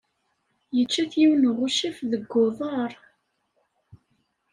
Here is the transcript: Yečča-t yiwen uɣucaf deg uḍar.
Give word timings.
Yečča-t 0.75 1.13
yiwen 1.19 1.49
uɣucaf 1.49 1.97
deg 2.11 2.31
uḍar. 2.45 2.91